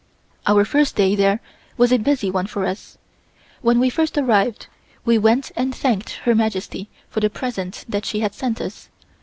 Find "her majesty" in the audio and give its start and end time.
6.25-6.89